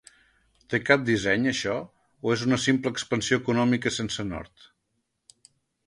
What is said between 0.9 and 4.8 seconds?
disseny, això, o és una simple expansió econòmica sense nord?